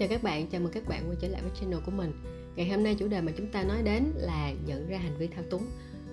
[0.00, 2.12] chào các bạn, chào mừng các bạn quay trở lại với channel của mình.
[2.56, 5.26] Ngày hôm nay chủ đề mà chúng ta nói đến là nhận ra hành vi
[5.26, 5.66] thao túng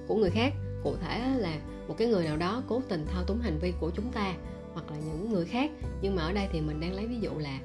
[0.07, 0.53] của người khác.
[0.83, 3.91] Cụ thể là một cái người nào đó cố tình thao túng hành vi của
[3.95, 4.33] chúng ta
[4.73, 5.71] Hoặc là những người khác.
[6.01, 7.59] Nhưng mà ở đây thì mình đang lấy ví dụ là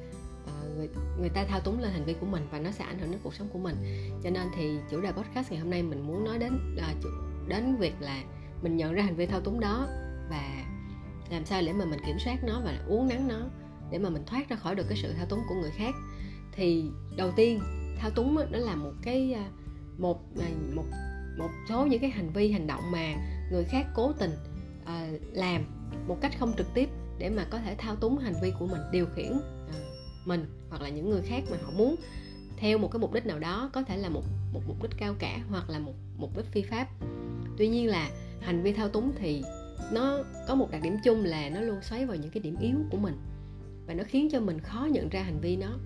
[0.45, 0.89] uh, người,
[1.21, 3.21] người ta thao túng lên hành vi của mình Và nó sẽ ảnh hưởng đến
[3.23, 3.77] cuộc sống của mình.
[4.23, 7.05] Cho nên thì chủ đề podcast ngày hôm nay mình muốn nói đến uh,
[7.49, 8.23] đến việc là
[8.63, 9.87] mình nhận ra hành vi thao túng đó
[10.31, 10.65] Và
[11.31, 13.49] làm sao để mà mình kiểm soát nó và uống nắng nó
[13.93, 15.95] để mà mình thoát ra khỏi được cái sự thao túng của người khác
[16.53, 16.85] thì
[17.17, 17.61] đầu tiên
[17.99, 19.51] thao túng đó là một cái à,
[19.99, 20.21] một
[20.75, 20.85] một
[21.39, 23.15] một số những cái hành vi hành động mà
[23.53, 24.33] người khác cố tình
[24.83, 25.65] uh, làm
[26.09, 26.89] một cách không trực tiếp
[27.19, 29.75] để mà có thể thao túng hành vi của mình điều khiển uh,
[30.27, 31.97] mình hoặc là những người khác mà họ muốn
[32.57, 34.23] theo một cái mục đích nào đó có thể là một
[34.53, 36.89] một mục đích cao cả hoặc là một mục đích phi pháp.
[37.59, 39.43] Tuy nhiên là hành vi thao túng thì
[39.93, 42.77] nó có một đặc điểm chung là nó luôn xoáy vào những cái điểm yếu
[42.91, 43.17] của mình
[43.87, 45.79] và nó khiến cho mình khó nhận ra hành vi nó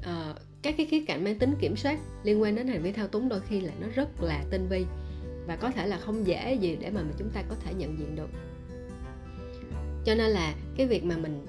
[0.00, 3.08] uh, các cái khía cạnh mang tính kiểm soát liên quan đến hành vi thao
[3.08, 4.86] túng đôi khi là nó rất là tinh vi
[5.46, 8.16] và có thể là không dễ gì để mà chúng ta có thể nhận diện
[8.16, 8.28] được.
[10.04, 11.46] Cho nên là cái việc mà mình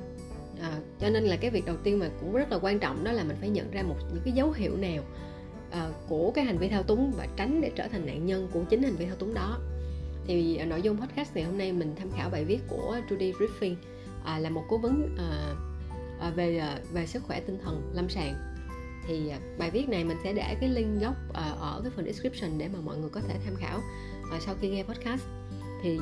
[0.62, 3.12] à, cho nên là cái việc đầu tiên mà cũng rất là quan trọng đó
[3.12, 5.04] là mình phải nhận ra một những cái dấu hiệu nào
[5.72, 8.64] à, của cái hành vi thao túng và tránh để trở thành nạn nhân của
[8.70, 9.60] chính hành vi thao túng đó.
[10.28, 13.34] Thì à, nội dung podcast ngày hôm nay mình tham khảo bài viết của Judy
[13.34, 13.76] Griffin
[14.26, 15.56] à, là một cố vấn à,
[16.22, 18.36] Ờ, về ờ, về sức khỏe tinh thần lâm sàng.
[19.08, 22.58] Thì ờ, bài viết này mình sẽ để cái link gốc ở cái phần description
[22.58, 23.80] để mà mọi người có thể tham khảo
[24.40, 25.24] sau khi nghe podcast.
[25.84, 26.00] Thì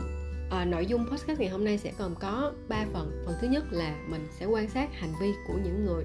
[0.49, 3.23] à, nội dung podcast ngày hôm nay sẽ gồm có 3 phần.
[3.25, 6.03] Phần thứ nhất là mình sẽ quan sát hành vi của những người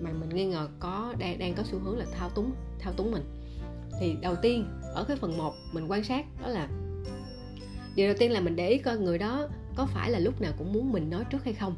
[0.00, 3.10] mà mình nghi ngờ có đang đang có xu hướng là thao túng thao túng
[3.10, 3.24] mình.
[4.00, 6.68] Thì đầu tiên ở cái phần 1 mình quan sát đó là
[7.94, 10.52] điều đầu tiên là mình để ý coi người đó có phải là lúc nào
[10.58, 11.76] cũng muốn mình nói trước hay không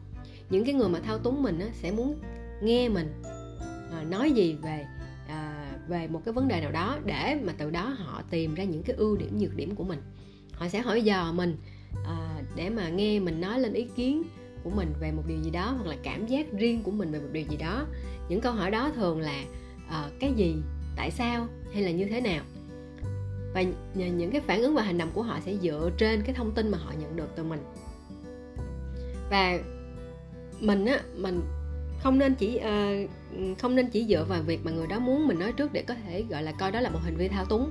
[0.50, 2.20] những cái người mà thao túng mình á, sẽ muốn
[2.62, 3.22] nghe mình
[3.92, 4.86] à, nói gì về
[5.28, 8.64] à, về một cái vấn đề nào đó để mà từ đó họ tìm ra
[8.64, 10.02] những cái ưu điểm nhược điểm của mình.
[10.52, 11.56] Họ sẽ hỏi dò mình
[12.06, 14.22] à, để mà nghe mình nói lên ý kiến
[14.64, 17.20] của mình về một điều gì đó hoặc là cảm giác riêng của mình về
[17.20, 17.86] một điều gì đó.
[18.28, 19.44] Những câu hỏi đó thường là
[19.88, 20.56] à, cái gì
[20.96, 22.44] tại sao hay là như thế nào?
[23.54, 23.62] Và
[23.94, 26.70] những cái phản ứng và hành động của họ sẽ dựa trên cái thông tin
[26.70, 27.60] mà họ nhận được từ mình.
[29.30, 29.58] Và
[30.60, 31.42] mình á mình
[32.02, 35.38] không nên chỉ uh, không nên chỉ dựa vào việc mà người đó muốn mình
[35.38, 37.70] nói trước để có thể gọi là coi đó là một hành vi thao túng.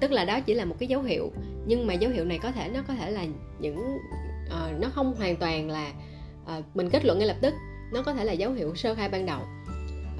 [0.00, 1.32] Tức là đó chỉ là một cái dấu hiệu
[1.66, 3.24] nhưng mà dấu hiệu này có thể nó có thể là
[3.58, 3.78] những
[4.46, 5.92] uh, nó không hoàn toàn là
[6.58, 7.54] uh, mình kết luận ngay lập tức
[7.92, 9.40] nó có thể là dấu hiệu sơ khai ban đầu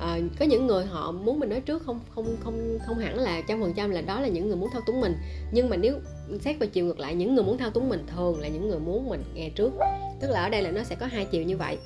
[0.03, 3.43] à, có những người họ muốn mình nói trước không không không không hẳn là
[3.49, 5.15] trăm phần trăm là đó là những người muốn thao túng mình.
[5.53, 5.99] Nhưng mà nếu
[6.41, 8.79] xét về chiều ngược lại những người muốn thao túng mình thường là những người
[8.79, 9.73] muốn mình nghe trước.
[10.21, 11.79] Tức là ở đây là nó sẽ có hai chiều như vậy.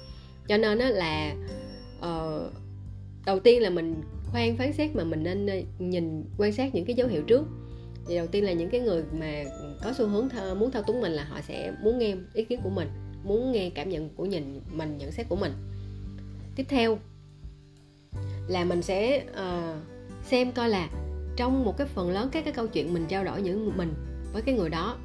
[0.48, 1.34] Cho nên đó là
[1.98, 2.52] uh,
[3.26, 4.02] đầu tiên là mình
[4.32, 7.44] khoan phán xét mà mình nên nhìn quan sát những cái dấu hiệu trước.
[8.08, 9.44] Thì đầu tiên là những cái người mà
[9.82, 12.60] có xu hướng th- muốn thao túng mình là họ sẽ muốn nghe ý kiến
[12.62, 12.88] của mình
[13.24, 15.52] muốn nghe cảm nhận của nhìn mình nhận xét của mình.
[16.56, 16.98] Tiếp theo
[18.48, 19.76] là mình sẽ uh,
[20.24, 20.88] xem coi là
[21.36, 23.94] trong một cái phần lớn các cái câu chuyện mình trao đổi những mình
[24.32, 24.96] với cái người đó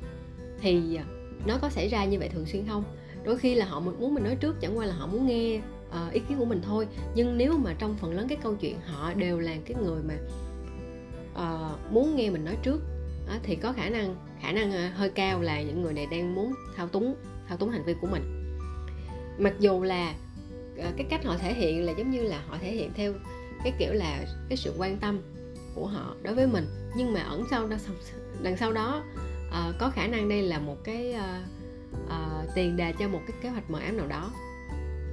[0.62, 1.04] thì ờ,
[1.46, 2.84] nó có xảy ra như vậy thường xuyên không?
[3.24, 6.14] Đôi khi là họ muốn mình nói trước chẳng qua là họ muốn nghe uh,
[6.14, 6.88] ý kiến của mình thôi.
[7.16, 10.14] Nhưng nếu mà trong phần lớn cái câu chuyện họ đều là cái người mà
[11.34, 12.82] uh, muốn nghe mình nói trước
[13.26, 16.54] uh, thì có khả năng khả năng hơi cao là những người này đang muốn
[16.76, 17.16] thao túng
[17.48, 18.58] thao túng hành vi của mình.
[19.40, 20.14] Mặc dù là
[20.82, 23.14] Ờ, cái cách họ thể hiện là giống như là họ thể hiện theo
[23.64, 25.22] cái kiểu là cái sự quan tâm
[25.76, 26.66] của họ đối với mình.
[26.96, 27.78] Nhưng mà ẩn sau đó
[28.42, 29.04] đằng sau đó
[29.48, 33.38] uh, có khả năng đây là một cái uh, uh, tiền đề cho một cái
[33.42, 34.32] kế hoạch mờ ám nào đó.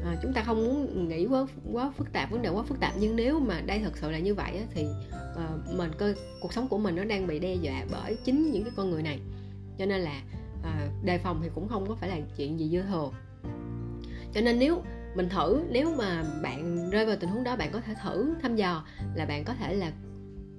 [0.05, 2.95] À, chúng ta không muốn nghĩ quá quá phức tạp vấn đề quá phức tạp.
[3.01, 4.87] Nhưng nếu mà đây thật sự là như vậy á, thì
[5.35, 8.65] uh, mình cơ cuộc sống của mình nó đang bị đe dọa bởi chính những
[8.65, 9.19] cái con người này.
[9.79, 10.23] Cho nên là
[10.61, 13.11] uh, đề phòng thì cũng không có phải là chuyện gì dư thừa.
[14.35, 14.83] Cho nên nếu
[15.19, 15.61] mình thử.
[15.71, 18.85] Nếu mà bạn rơi vào tình huống đó bạn có thể thử thăm dò
[19.15, 19.93] là bạn có thể là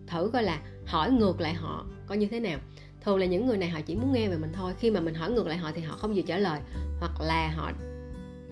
[0.07, 2.59] thử coi là hỏi ngược lại họ coi như thế nào.
[3.03, 4.73] Thường là những người này họ chỉ muốn nghe về mình thôi.
[4.79, 6.59] Khi mà mình hỏi ngược lại họ thì họ không chịu trả lời
[7.00, 7.71] hoặc là họ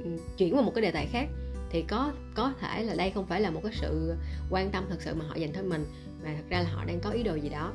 [0.04, 1.28] ừ, chuyển vào một cái đề tài khác.
[1.70, 4.16] Thì có có thể là đây không phải là một cái sự
[4.50, 5.86] quan tâm thật sự mà họ dành cho mình
[6.24, 7.74] mà thật ra là họ đang có ý đồ gì đó.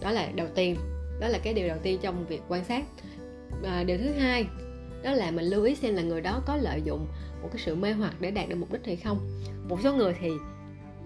[0.00, 0.76] Đó là đầu tiên
[1.20, 2.84] đó là cái điều đầu tiên trong việc quan sát.
[3.64, 4.46] À, điều thứ hai
[5.02, 7.06] đó là mình lưu ý xem là người đó có lợi dụng
[7.42, 9.42] một cái sự mê hoặc để đạt được mục đích hay không.
[9.68, 10.30] Một số người thì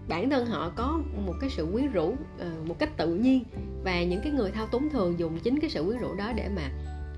[0.09, 3.45] bản thân họ có một cái sự quyến rũ ờ, một cách tự nhiên
[3.85, 6.49] và những cái người thao túng thường dùng chính cái sự quyến rũ đó để
[6.57, 6.71] mà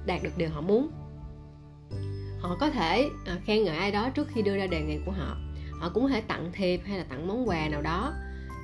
[0.06, 0.90] đạt được điều họ muốn.
[2.40, 5.12] Họ có thể à, khen ngợi ai đó trước khi đưa ra đề nghị của
[5.12, 5.37] họ.
[5.81, 8.14] Họ cũng có thể tặng thiệp hay là tặng món quà nào đó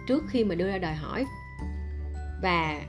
[0.09, 1.27] trước khi mà đưa ra đòi hỏi.
[2.43, 2.83] Và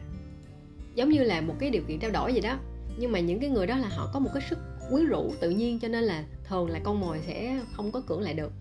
[0.95, 2.57] giống như là một cái điều kiện trao đổi gì đó,
[2.97, 4.59] nhưng mà những cái người đó là họ có một cái sức
[4.89, 8.21] quyến rũ tự nhiên cho nên là thường là con mồi sẽ không có cưỡng
[8.21, 8.51] lại được.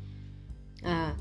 [0.83, 1.15] À,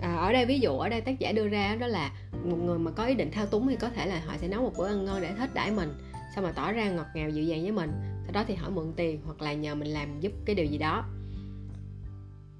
[0.00, 2.12] à, ở đây ví dụ ở đây tác giả đưa ra đó là
[2.44, 4.62] một người mà có ý định thao túng thì có thể là họ sẽ nấu
[4.62, 5.92] một bữa ăn ngon để thích đãi mình
[6.34, 7.90] xong mà tỏ ra ngọt ngào dịu dàng với mình
[8.24, 10.78] sau đó thì hỏi mượn tiền hoặc là nhờ mình làm giúp cái điều gì
[10.78, 11.04] đó.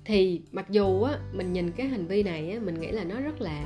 [0.05, 3.21] Thì mặc dù á mình nhìn cái hành vi này á mình nghĩ là nó
[3.21, 3.65] rất là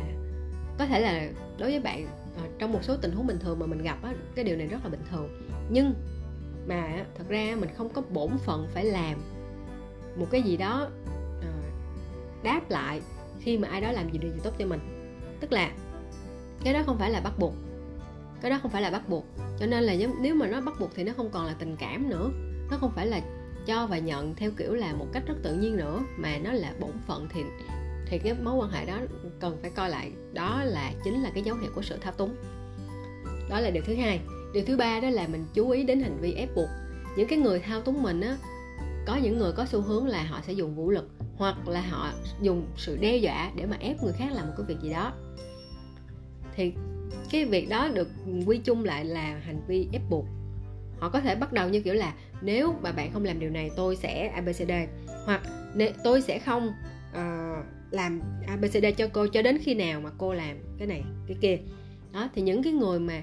[0.78, 2.06] có thể là đối với bạn
[2.36, 4.66] ờ, trong một số tình huống bình thường mà mình gặp á cái điều này
[4.66, 5.48] rất là bình thường.
[5.70, 5.94] Nhưng
[6.66, 9.22] mà thật ra mình không có bổn phận phải làm
[10.16, 10.88] một cái gì đó
[11.40, 11.48] ờ,
[12.42, 13.00] đáp lại
[13.40, 14.80] khi mà ai đó làm gì điều gì tốt cho mình.
[15.40, 15.70] Tức là
[16.64, 17.54] cái đó không phải là bắt buộc.
[18.40, 19.24] Cái đó không phải là bắt buộc.
[19.60, 22.08] Cho nên là nếu mà nó bắt buộc thì nó không còn là tình cảm
[22.08, 22.30] nữa.
[22.70, 23.20] Nó không phải là
[23.66, 26.72] cho và nhận theo kiểu là một cách rất tự nhiên nữa, mà nó là
[26.80, 27.42] bổn phận thì
[28.06, 28.98] thì cái mối quan hệ đó
[29.40, 30.12] cần phải coi lại.
[30.32, 32.36] Đó là, chính là cái dấu hiệu của sự thao túng.
[33.50, 34.20] Đó là điều thứ hai
[34.54, 36.68] điều thứ ba đó là mình chú ý đến hành vi ép buộc.
[37.16, 38.36] Những cái người thao túng mình á
[39.06, 42.12] có những người có xu hướng là họ sẽ dùng vũ lực hoặc là họ
[42.42, 45.12] dùng sự đe dọa để mà ép người khác làm một cái việc gì đó.
[46.56, 46.72] Thì
[47.30, 48.08] cái việc đó được
[48.46, 50.24] quy chung lại là hành vi ép buộc.
[50.98, 53.70] Họ có thể bắt đầu như kiểu là nếu mà bạn không làm điều này
[53.76, 54.72] tôi sẽ abcd
[55.24, 55.42] hoặc
[56.04, 56.72] tôi sẽ không
[57.10, 61.36] uh, làm abcd cho cô cho đến khi nào mà cô làm cái này cái
[61.40, 61.58] kia.
[62.12, 63.22] Đó thì những cái người mà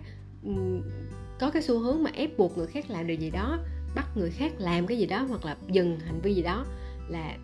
[1.40, 3.60] có cái xu hướng mà ép buộc người khác làm điều gì đó,
[3.96, 6.66] bắt người khác làm cái gì đó hoặc là dừng hành vi gì đó
[7.10, 7.38] là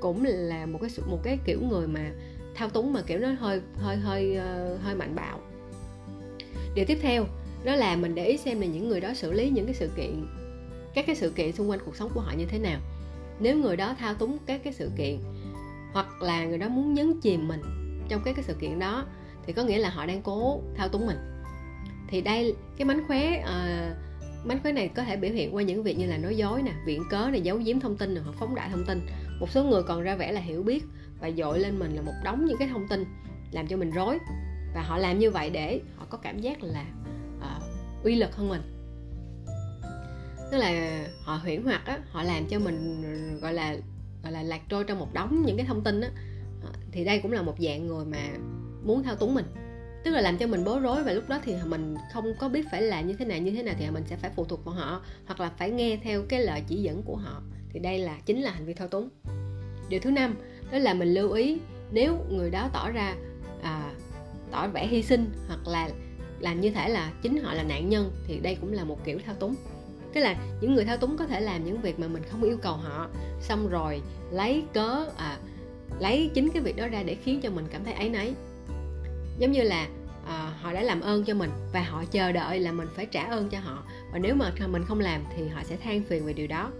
[0.00, 2.10] cũng là một cái một cái kiểu người mà
[2.54, 5.40] thao túng mà kiểu nó hơi hơi hơi ờ, hơi mạnh bạo.
[6.74, 7.26] Điều tiếp theo
[7.64, 9.88] đó là mình để ý xem là những người đó xử lý những cái sự
[9.96, 10.26] kiện,
[10.94, 12.80] các cái sự kiện xung quanh cuộc sống của họ như thế nào.
[13.40, 15.18] Nếu người đó thao túng các cái sự kiện
[15.92, 17.60] hoặc là người đó muốn nhấn chìm mình
[18.08, 19.06] trong các cái sự kiện đó
[19.46, 21.31] thì có nghĩa là họ đang cố thao túng mình
[22.12, 25.82] thì đây cái mánh khóe uh, mánh khóe này có thể biểu hiện qua những
[25.82, 28.54] việc như là nói dối nè viện cớ này giấu giếm thông tin hoặc phóng
[28.54, 29.06] đại thông tin.
[29.40, 30.84] Một số người còn ra vẻ là hiểu biết
[31.20, 33.04] và dội lên mình là một đống những cái thông tin
[33.50, 34.18] làm cho mình rối.
[34.74, 36.84] Và họ làm như vậy để họ có cảm giác là
[37.38, 38.62] uh, uy lực hơn mình.
[40.50, 43.76] Tức là họ huyễn hoặc á họ làm cho mình ờ, gọi là
[44.22, 46.08] gọi là lạc trôi trong một đống những cái thông tin á.
[46.92, 48.18] Thì đây cũng là một dạng người mà
[48.84, 49.44] muốn thao túng mình
[50.04, 52.62] tức là làm cho mình bối rối và lúc đó thì mình không có biết
[52.70, 54.74] phải làm như thế nào như thế nào thì mình sẽ phải phụ thuộc vào
[54.74, 57.42] họ hoặc là phải nghe theo cái lời chỉ dẫn của họ.
[57.72, 59.08] Thì đây là chính là hành vi thao túng.
[59.88, 60.34] Điều thứ năm
[60.72, 61.58] đó là mình lưu ý
[61.92, 63.14] nếu người đó tỏ ra
[63.62, 63.92] à,
[64.50, 65.90] tỏ vẻ hy sinh hoặc là
[66.40, 69.18] làm như thể là chính họ là nạn nhân thì đây cũng là một kiểu
[69.26, 69.54] thao túng.
[70.12, 72.56] Cái là những người thao túng có thể làm những việc mà mình không yêu
[72.62, 73.08] cầu họ
[73.40, 74.00] xong rồi
[74.30, 75.38] lấy cớ à,
[76.00, 78.34] lấy chính cái việc đó ra để khiến cho mình cảm thấy áy náy
[79.38, 79.88] giống như là
[80.26, 83.22] à, họ đã làm ơn cho mình và họ chờ đợi là mình phải trả
[83.22, 83.82] ơn cho họ.
[84.12, 86.70] Và nếu mà mình không làm thì họ sẽ than phiền về điều đó.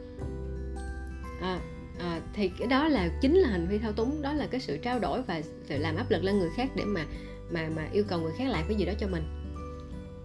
[1.40, 1.60] À,
[1.99, 4.76] à, thì cái đó là chính là hành vi thao túng đó là cái sự
[4.76, 7.04] trao đổi và sự làm áp lực lên người khác để mà
[7.50, 9.22] mà mà yêu cầu người khác làm cái gì đó cho mình.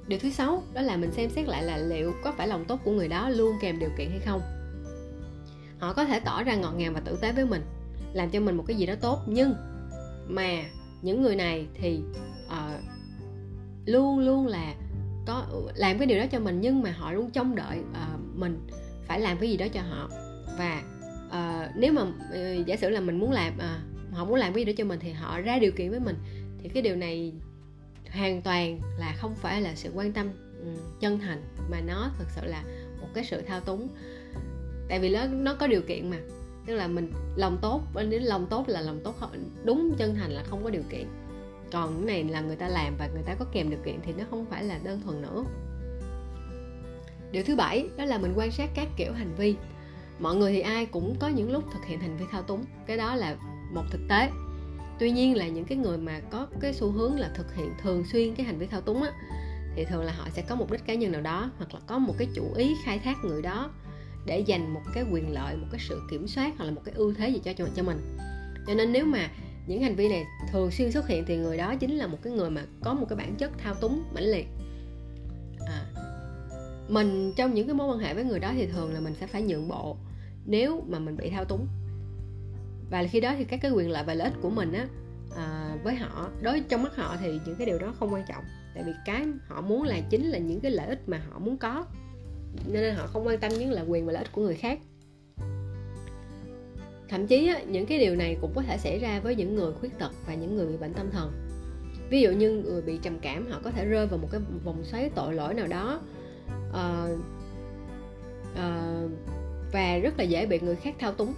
[0.07, 2.79] Điều thứ sáu đó là mình xem xét lại là liệu có phải lòng tốt
[2.83, 4.41] của người đó luôn kèm điều kiện hay không.
[5.79, 7.61] Họ có thể tỏ ra ngọt ngào và tử tế với mình
[8.13, 9.53] làm cho mình một cái gì đó tốt nhưng
[10.27, 10.63] mà
[11.01, 11.99] những người này thì
[12.45, 12.83] uh,
[13.85, 14.75] luôn luôn là
[15.25, 18.67] có làm cái điều đó cho mình nhưng mà họ luôn trông đợi uh, mình
[19.07, 20.09] phải làm cái gì đó cho họ.
[20.57, 20.83] Và
[21.27, 24.65] uh, nếu mà uh, giả sử là mình muốn làm uh, họ muốn làm cái
[24.65, 26.15] gì đó cho mình thì họ ra điều kiện với mình
[26.63, 27.33] thì cái điều này
[28.11, 30.27] hoàn toàn là không phải là sự quan tâm
[30.59, 32.63] um, chân thành mà nó thực sự là
[33.01, 33.87] một cái sự thao túng.
[34.89, 36.17] Tại vì nó nó có điều kiện mà
[36.67, 39.15] tức là mình, lòng tốt đến lòng tốt là lòng tốt
[39.63, 41.07] đúng chân thành là không có điều kiện.
[41.71, 44.13] Còn cái này là người ta làm và người ta có kèm điều kiện thì
[44.17, 45.43] nó không phải là đơn thuần nữa.
[47.31, 49.55] Điều thứ bảy, đó là mình quan sát các kiểu hành vi.
[50.19, 52.97] Mọi người thì ai cũng có những lúc thực hiện hành vi thao túng, cái
[52.97, 53.35] đó là
[53.73, 54.29] một thực tế.
[54.99, 58.03] Tuy nhiên là những cái người mà có cái xu hướng là thực hiện thường
[58.11, 59.11] xuyên cái hành vi thao túng á,
[59.75, 61.97] thì thường là họ sẽ có mục đích cá nhân nào đó hoặc là có
[61.97, 63.71] một cái chủ ý khai thác người đó
[64.27, 66.95] để giành một cái quyền lợi một cái sự kiểm soát hoặc là một cái
[66.95, 68.17] ưu thế gì cho cho, cho mình.
[68.67, 69.29] Cho nên nếu mà
[69.67, 72.33] những hành vi này thường xuyên xuất hiện thì người đó chính là một cái
[72.33, 74.47] người mà có một cái bản chất thao túng mãnh liệt.
[75.67, 75.85] À,
[76.89, 79.27] mình trong những cái mối quan hệ với người đó thì thường là mình sẽ
[79.27, 79.97] phải nhượng bộ
[80.45, 81.67] nếu mà mình bị thao túng.
[82.91, 84.87] Và khi đó thì các cái quyền lợi và lợi ích của mình á
[85.35, 88.43] à, với họ đối trong mắt họ thì những cái điều đó không quan trọng.
[88.75, 91.57] Tại vì cái họ muốn là chính là những cái lợi ích mà họ muốn
[91.57, 91.85] có
[92.65, 94.79] nên họ không quan tâm những là quyền và lợi ích của người khác.
[97.09, 99.99] Thậm chí những cái điều này cũng có thể xảy ra với những người khuyết
[99.99, 101.31] tật và những người bị bệnh tâm thần.
[102.09, 104.83] Ví dụ như người bị trầm cảm họ có thể rơi vào một cái vòng
[104.83, 106.01] xoáy tội lỗi nào đó
[106.73, 107.07] à,
[108.55, 109.01] à,
[109.71, 111.33] và rất là dễ bị người khác thao túng.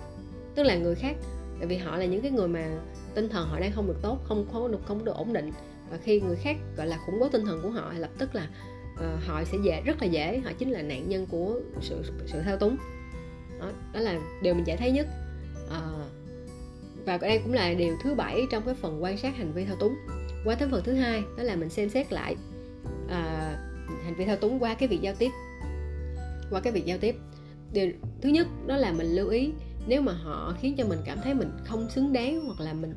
[0.56, 1.16] Tức là người khác
[1.60, 2.70] tại vì họ là những cái người mà
[3.16, 5.52] tinh thần họ đang không được tốt không không được không được ổn định.
[5.92, 8.50] Và khi người khác gọi là khủng bố tinh thần của họ lập tức là
[9.00, 10.40] uh, họ sẽ dễ rất là dễ.
[10.40, 12.78] Họ chính là nạn nhân của sự sự thao túng.
[13.60, 15.08] Đó, đó là điều mình dễ thấy nhất.
[15.68, 16.06] Uh,
[17.06, 19.76] và đây cũng là điều thứ bảy trong cái phần quan sát hành vi thao
[19.76, 19.96] túng.
[20.46, 22.36] Qua tới phần thứ hai đó là mình xem xét lại
[23.06, 23.12] uh,
[24.04, 25.32] hành vi thao túng qua cái việc giao tiếp.
[26.50, 27.16] Qua cái việc giao tiếp.
[27.74, 27.92] Điều
[28.22, 29.52] thứ nhất đó là mình lưu ý
[29.88, 32.94] nếu mà họ khiến cho mình cảm thấy mình không xứng đáng hoặc là mình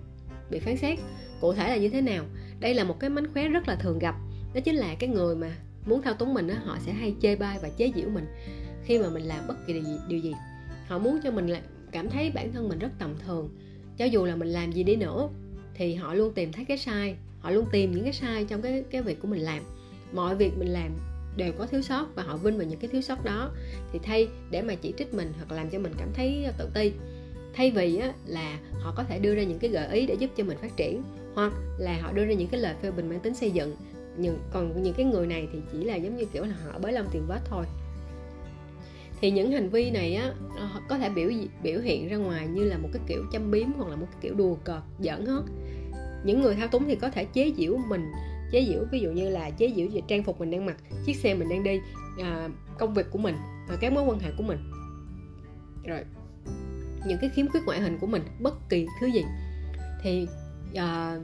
[0.50, 0.99] bị phán xét
[1.40, 2.25] cụ thể là như thế nào?
[2.61, 4.14] Đây là một cái mánh khóe rất là thường gặp.
[4.54, 5.56] Đó chính là cái người mà
[5.87, 8.27] muốn thao túng mình đó, họ sẽ hay chê bai và chế giễu mình
[8.85, 10.35] khi mà mình làm bất kỳ điều gì, điều gì.
[10.87, 11.61] họ muốn cho mình là
[11.93, 13.49] cảm thấy bản thân mình rất tầm thường.
[13.97, 15.29] Cho dù là mình làm gì đi nữa
[15.75, 18.85] thì họ luôn tìm thấy cái sai họ luôn tìm những cái sai trong cái
[18.91, 19.62] cái việc của mình làm.
[20.12, 20.91] Mọi việc mình làm
[21.37, 23.51] đều có thiếu sót và họ vinh vào những cái thiếu sót đó.
[23.93, 26.69] Thì thay để mà chỉ trích mình hoặc làm cho mình cảm thấy ờ, tự
[26.75, 26.93] ti
[27.55, 30.31] thay vì á, là họ có thể đưa ra những cái gợi ý để giúp
[30.37, 31.03] cho mình phát triển
[31.35, 33.77] hoặc là họ đưa ra những cái lời phê bình mang tính xây dựng
[34.16, 36.92] những còn những cái người này thì chỉ là giống như kiểu là họ bới
[36.92, 37.64] lông tìm vết thôi.
[39.21, 41.31] Thì những hành vi này á ờ, có thể biểu
[41.62, 44.19] biểu hiện ra ngoài như là một cái kiểu châm biếm hoặc là một cái
[44.21, 45.42] kiểu đùa cợt giỡn hết.
[46.25, 48.12] Những người thao túng thì có thể chế giễu mình
[48.52, 50.76] chế giễu ví dụ như là chế giễu về trang phục mình đang mặc
[51.07, 51.81] chiếc xe mình đang đi
[52.23, 53.37] à, công việc của mình
[53.69, 54.59] và các mối quan hệ của mình.
[55.85, 56.00] Rồi
[57.07, 59.25] những cái khiếm khuyết ngoại hình của mình bất kỳ thứ gì.
[60.02, 60.26] Thì
[60.75, 61.19] à,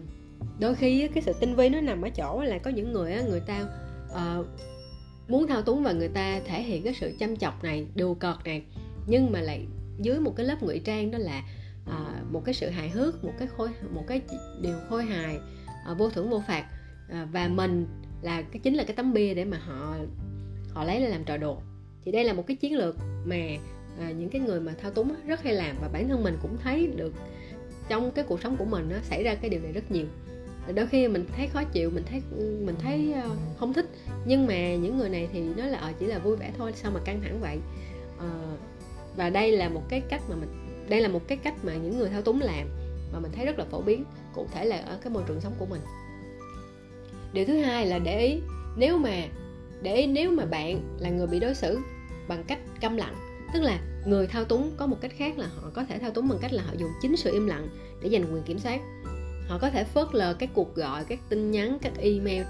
[0.58, 3.40] đôi khi cái sự tinh vi nó nằm ở chỗ là có những người người
[3.40, 3.66] ta
[4.10, 4.46] uh,
[5.28, 8.36] muốn thao túng và người ta thể hiện cái sự chăm chọc này đùa cợt
[8.44, 8.62] này
[9.06, 9.66] nhưng mà lại
[9.98, 11.42] dưới một cái lớp ngụy trang đó là
[11.86, 14.20] uh, một cái sự hài hước một cái khôi một cái
[14.62, 15.38] điều khôi hài
[15.92, 16.64] uh, vô thưởng vô phạt.
[17.08, 17.86] Uh, và mình
[18.22, 19.96] là cái chính là cái tấm bia để mà họ
[20.72, 21.56] họ lấy làm trò đùa.
[22.04, 23.36] Thì đây là một cái chiến lược mà
[24.00, 26.56] à, những cái người mà thao túng rất hay làm và bản thân mình cũng
[26.62, 27.14] thấy được
[27.88, 30.06] trong cái cuộc sống của mình nó xảy ra cái điều này rất nhiều.
[30.74, 32.22] Đôi khi mình thấy khó chịu, mình thấy
[32.64, 33.86] mình thấy ờ, không thích,
[34.24, 36.90] nhưng mà những người này thì nói là ờ, chỉ là vui vẻ thôi, sao
[36.90, 37.58] mà căng thẳng vậy?
[38.18, 38.28] Ờ,
[39.16, 40.48] và đây là một cái cách mà mình,
[40.88, 42.68] đây là một cái cách mà những người thao túng làm
[43.12, 44.04] mà mình thấy rất là phổ biến,
[44.34, 45.80] cụ thể là ở cái môi trường sống của mình.
[47.32, 48.40] Điều thứ hai là để ý,
[48.76, 49.22] nếu mà,
[49.82, 51.78] để ý nếu mà bạn là người bị đối xử
[52.28, 53.14] bằng cách câm lặng,
[53.54, 56.28] tức là người thao túng có một cách khác là họ có thể thao túng
[56.28, 57.68] bằng cách là họ dùng chính sự im lặng
[58.02, 58.80] để giành quyền kiểm soát.
[59.48, 62.42] Họ có thể phớt lờ các cuộc gọi các tin nhắn các email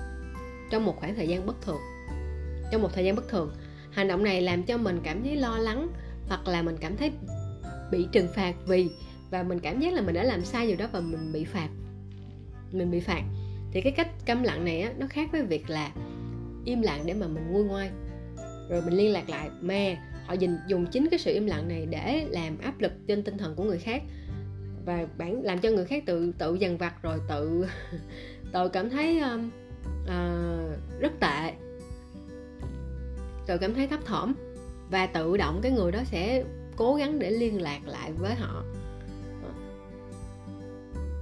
[0.70, 1.80] trong một khoảng thời gian bất thường.
[2.72, 3.52] Trong một thời gian bất thường
[3.90, 5.88] hành động này làm cho mình cảm thấy lo lắng
[6.28, 7.12] hoặc là mình cảm thấy
[7.90, 8.90] bị trừng phạt vì
[9.30, 11.68] và mình cảm giác là mình đã làm sai điều đó và mình bị phạt.
[12.72, 13.22] Mình bị phạt.
[13.72, 15.90] Thì cái cách câm lặng này á, nó khác với việc là
[16.64, 17.90] im lặng để mà mình nguôi ngoai.
[18.68, 20.34] Rồi mình liên lạc lại mẹ họ
[20.66, 23.64] dùng chính cái sự im lặng này để làm áp lực trên tinh thần của
[23.64, 24.02] người khác.
[24.84, 27.66] Và bản làm cho người khác tự tự dằn vặt rồi tự
[28.52, 29.50] tự cảm thấy um,
[30.02, 31.52] uh, rất tệ.
[33.46, 34.34] Tự cảm thấy thấp thỏm.
[34.90, 36.44] Và tự động cái người đó sẽ
[36.76, 38.64] cố gắng để liên lạc lại với họ.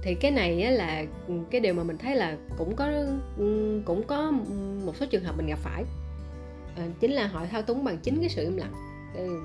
[0.03, 1.05] Thì cái này á là
[1.51, 2.91] cái điều mà mình thấy là cũng có
[3.85, 4.31] cũng có
[4.85, 5.83] một số trường hợp mình gặp phải.
[6.75, 8.86] À, chính là họ thao túng bằng chính cái sự im lặng.
[9.15, 9.39] Ừ.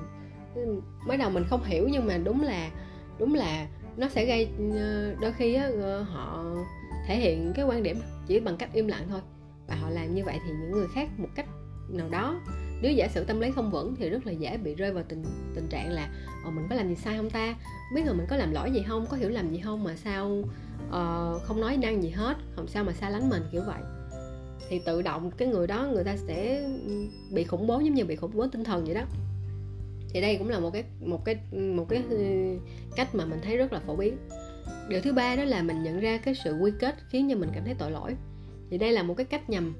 [0.54, 2.71] Ừ, mới đầu mình không hiểu nhưng mà đúng là
[3.19, 3.66] đúng là
[3.97, 6.45] nó sẽ gây ờ, đôi khi á, ờ, họ
[7.07, 9.21] thể hiện cái quan điểm chỉ bằng cách im lặng thôi.
[9.69, 11.47] Và họ làm như vậy thì những người khác một cách
[11.88, 12.40] nào đó
[12.83, 15.25] nếu giả sử tâm lý không vững thì rất là dễ bị rơi vào tình
[15.54, 16.09] tình trạng là
[16.45, 17.54] ờ, mình có làm gì sai không ta?
[17.95, 19.07] Biết là mình có làm lỗi gì không?
[19.07, 20.28] Có hiểu lầm gì không mà sao
[20.88, 22.37] uh, không nói năng gì hết?
[22.57, 23.42] Không sao mà xa lánh mình?
[23.52, 23.83] Kiểu vậy.
[24.69, 28.04] Thì tự động cái người đó người ta sẽ ừ, bị khủng bố giống như
[28.04, 29.02] bị khủng bố tinh thần vậy đó
[30.12, 32.16] thì đây cũng là một cái một cái một cái ừ,
[32.97, 34.16] cách mà mình thấy rất là phổ biến.
[34.88, 37.50] Điều thứ ba đó là mình nhận ra cái sự quy kết khiến cho mình
[37.54, 38.14] cảm thấy tội lỗi.
[38.71, 39.75] Thì đây là một cái cách nhằm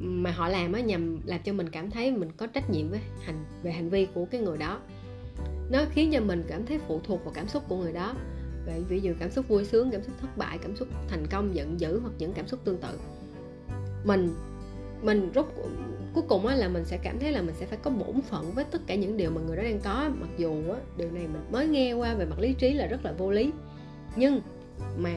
[0.00, 3.00] mà họ làm á nhằm làm cho mình cảm thấy mình có trách nhiệm với
[3.22, 4.80] hành về hành vi của cái người đó.
[5.70, 8.14] Nó khiến cho mình cảm thấy phụ thuộc vào cảm xúc của người đó.
[8.66, 11.54] Vậy ví dụ cảm xúc vui sướng cảm xúc thất bại cảm xúc thành công
[11.54, 12.98] giận dữ hoặc những cảm xúc tương tự.
[14.04, 14.34] Mình
[15.02, 15.54] mình rút
[16.14, 18.64] cuối cùng là mình sẽ cảm thấy là mình sẽ phải có bổn phận với
[18.64, 20.10] tất cả những điều mà người đó đang có.
[20.20, 23.04] Mặc dù á điều này mình mới nghe qua về mặt lý trí là rất
[23.04, 23.52] là vô lý.
[24.16, 24.40] Nhưng
[24.98, 25.14] mà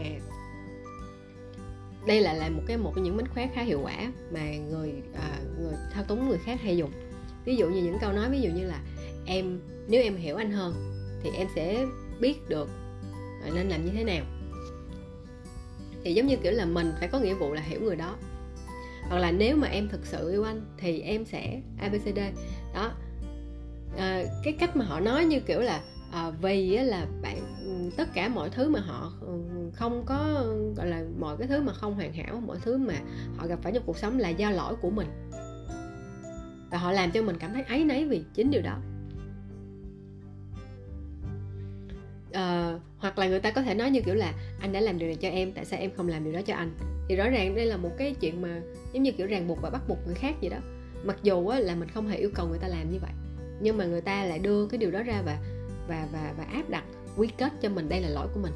[2.08, 5.39] đây là là một cái một những mánh khóe khá hiệu quả mà người à,
[5.60, 6.92] người thao túng người khác hay dùng.
[7.46, 8.82] Ví dụ như những câu nói ví dụ như là
[9.25, 10.74] em nếu em hiểu anh hơn
[11.24, 11.86] thì em sẽ
[12.20, 12.70] biết được
[13.44, 14.25] à, nên làm như thế nào.
[16.04, 18.15] Thì giống như kiểu là mình phải có nghĩa vụ là hiểu người đó
[19.09, 22.19] hoặc là nếu mà em thực sự yêu anh thì em sẽ abcd
[22.74, 22.91] đó.
[23.97, 25.81] À, cái cách mà họ nói như kiểu là
[26.12, 27.41] à, vì là bạn
[27.97, 29.13] tất cả mọi thứ mà họ
[29.74, 30.45] không có
[30.75, 32.95] gọi là mọi cái thứ mà không hoàn hảo mọi thứ mà
[33.38, 35.07] họ gặp phải trong cuộc sống là do lỗi của mình.
[36.71, 38.77] Và họ làm cho mình cảm thấy áy náy vì chính điều đó.
[42.33, 45.07] À, hoặc là người ta có thể nói như kiểu là anh đã làm điều
[45.07, 46.95] này cho em tại sao em không làm điều đó cho anh?
[47.07, 48.62] Thì rõ ràng đây là một cái chuyện mà
[48.93, 50.57] giống như kiểu ràng buộc và bắt buộc người khác vậy đó.
[51.03, 53.12] Mặc dù á, là mình không hề yêu cầu người ta làm như vậy
[53.59, 55.38] nhưng mà người ta lại đưa cái điều đó ra và
[55.88, 56.83] và và và áp đặt
[57.17, 58.53] quy kết cho mình đây là lỗi của mình.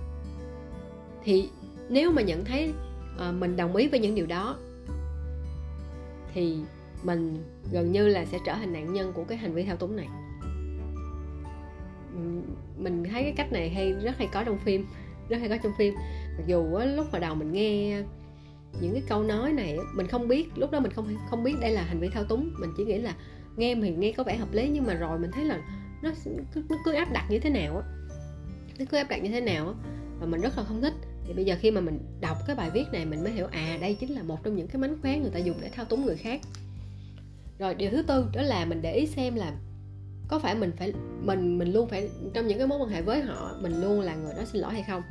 [1.24, 1.50] Thì
[1.90, 2.74] nếu mà nhận thấy
[3.16, 4.58] uh, mình đồng ý với những điều đó
[6.34, 6.58] thì
[7.04, 9.96] mình gần như là sẽ trở thành nạn nhân của cái hành vi thao túng
[9.96, 10.08] này.
[12.78, 14.86] Mình thấy cái cách này hay rất hay có trong phim
[15.30, 15.94] rất hay có trong phim.
[16.38, 18.02] Mặc dù á, lúc mà đầu mình nghe
[18.82, 21.72] những cái câu nói này mình không biết lúc đó mình không không biết đây
[21.72, 22.52] là hành vi thao túng.
[22.60, 23.16] Mình chỉ nghĩ là
[23.58, 25.62] nghe thì nghe có vẻ hợp lý nhưng mà rồi mình thấy là
[26.02, 26.12] nó
[26.54, 27.84] cứ, nó cứ áp đặt như thế nào á.
[28.80, 29.74] Nó cứ áp đặt như thế nào á
[30.20, 30.94] và mình rất là không thích.
[31.26, 33.78] Thì bây giờ khi mà mình đọc cái bài viết này mình mới hiểu à
[33.82, 36.06] đây chính là một trong những cái mánh khóe người ta dùng để thao túng
[36.06, 36.42] người khác.
[37.60, 39.54] Rồi điều thứ tư đó là mình để ý xem là
[40.28, 43.22] có phải mình phải mình mình luôn phải trong những cái mối quan hệ với
[43.22, 45.02] họ mình luôn là người đó xin lỗi hay không.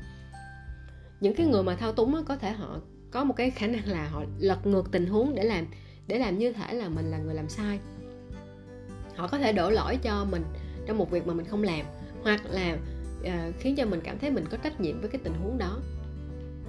[1.20, 4.08] Những cái người mà thao túng có thể họ có một cái khả năng là
[4.08, 5.66] họ lật ngược tình huống để làm
[6.06, 7.78] để làm như thể là mình là người làm sai.
[9.16, 10.42] Họ có thể đổ lỗi cho mình
[10.86, 11.86] trong một việc mà mình không làm
[12.22, 12.78] hoặc là
[13.20, 15.80] uh, khiến cho mình cảm thấy mình có trách nhiệm với cái tình huống đó.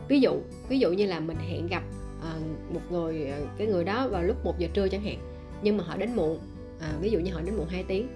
[0.07, 1.83] Ví dụ ví dụ như là mình hẹn gặp
[2.19, 5.19] uh, một người uh, cái người đó vào lúc 1 giờ trưa chẳng hạn
[5.63, 8.07] nhưng mà họ đến muộn uh, ví dụ như họ đến muộn 2 tiếng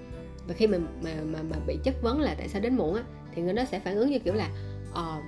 [0.48, 3.03] và khi mà mà mà, mà bị chất vấn là tại sao đến muộn á
[3.36, 4.50] thì người đó sẽ phản ứng như kiểu là
[4.92, 5.24] uh,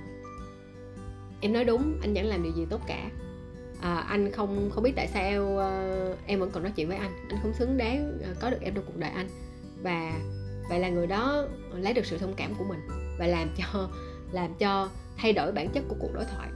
[1.46, 3.10] em nói đúng anh chẳng làm điều gì tốt cả.
[3.80, 7.10] À, anh không không biết tại sao uh, em vẫn còn nói chuyện với anh.
[7.28, 9.28] Anh không xứng đáng uh, có được em trong cuộc đời anh.
[9.82, 10.12] Và
[10.68, 12.80] vậy là người đó lấy được sự thông cảm của mình
[13.18, 13.88] và làm cho
[14.32, 16.48] làm cho thay đổi bản chất của cuộc đối thoại.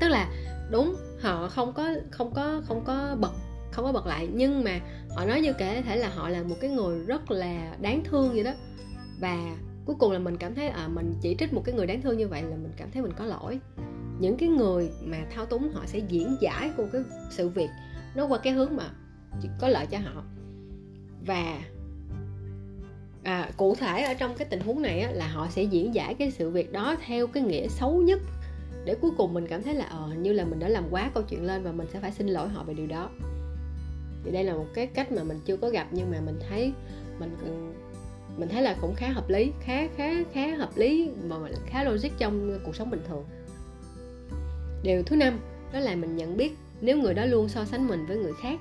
[0.00, 0.32] Tức là
[0.70, 3.32] đúng họ không có không có không có bật
[3.72, 4.80] không có bật lại nhưng mà
[5.16, 8.30] họ nói như kể thể là họ là một cái người rất là đáng thương
[8.32, 8.52] vậy đó.
[9.20, 12.02] Và cuối cùng là mình cảm thấy à mình chỉ trích một cái người đáng
[12.02, 13.60] thương như vậy là mình cảm thấy mình có lỗi.
[14.18, 17.70] Những cái người mà thao túng họ sẽ diễn giải của cái sự việc
[18.14, 18.90] nó qua cái hướng mà
[19.60, 20.24] có lợi cho họ.
[21.26, 21.60] Và
[23.22, 26.14] à, cụ thể ở trong cái tình huống này á, là họ sẽ diễn giải
[26.14, 28.20] cái sự việc đó theo cái nghĩa xấu nhất
[28.84, 31.22] để cuối cùng mình cảm thấy là ờ như là mình đã làm quá câu
[31.22, 33.10] chuyện lên và mình sẽ phải xin lỗi họ về điều đó.
[34.24, 36.72] Thì đây là một cái cách mà mình chưa có gặp nhưng mà mình thấy
[37.18, 37.50] mình ừ,
[38.36, 42.08] mình thấy là cũng khá hợp lý khá khá khá hợp lý mà khá logic
[42.18, 43.24] trong cuộc sống bình thường.
[44.82, 45.40] Điều thứ năm
[45.72, 48.60] đó là mình nhận biết nếu người đó luôn so sánh mình với người khác.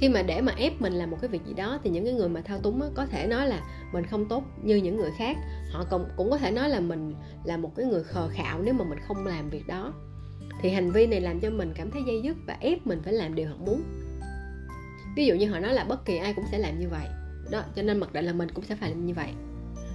[0.00, 2.14] Khi mà để mà ép mình làm một cái việc gì đó thì những cái
[2.14, 3.60] người mà thao túng á, có thể nói là
[3.92, 5.36] mình không tốt như những người khác.
[5.72, 7.14] Họ cũng cũng có thể nói là mình
[7.44, 9.92] là một cái người khờ khạo nếu mà mình không làm việc đó.
[10.62, 13.12] Thì hành vi này làm cho mình cảm thấy dây dứt và ép mình phải
[13.12, 13.82] làm điều họ muốn.
[15.16, 17.06] Ví dụ như họ nói là bất kỳ ai cũng sẽ làm như vậy
[17.50, 19.28] đó cho nên mặc định là mình cũng sẽ phải làm như vậy.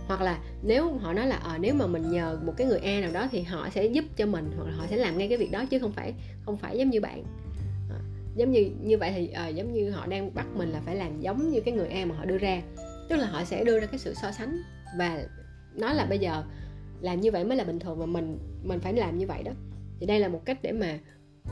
[0.07, 3.01] Hoặc là nếu họ nói là à, nếu mà mình nhờ một cái người A
[3.01, 5.37] nào đó thì họ sẽ giúp cho mình hoặc là họ sẽ làm ngay cái
[5.37, 6.13] việc đó chứ không phải
[6.45, 7.23] không phải giống như bạn.
[7.89, 7.99] À,
[8.35, 11.21] giống như như vậy thì à, giống như họ đang bắt mình là phải làm
[11.21, 12.61] giống như cái người A mà họ đưa ra.
[13.09, 14.61] Tức là họ sẽ đưa ra cái sự so sánh
[14.97, 15.23] và
[15.75, 16.43] nói là bây giờ
[17.01, 19.51] làm như vậy mới là bình thường và mình mình phải làm như vậy đó.
[19.99, 20.99] Thì đây là một cách để mà